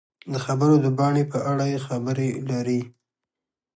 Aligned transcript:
د 0.31 0.35
خبرو 0.45 0.75
د 0.85 0.87
بڼې 0.99 1.23
په 1.31 1.39
اړه 1.51 1.65
یې 1.71 1.79
خبرې 1.87 2.29
لري. 2.49 2.81